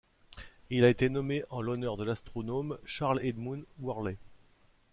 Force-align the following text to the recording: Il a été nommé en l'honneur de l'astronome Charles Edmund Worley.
Il 0.71 0.83
a 0.83 0.89
été 0.89 1.09
nommé 1.09 1.43
en 1.51 1.61
l'honneur 1.61 1.95
de 1.95 2.03
l'astronome 2.03 2.79
Charles 2.85 3.19
Edmund 3.23 3.65
Worley. 3.81 4.17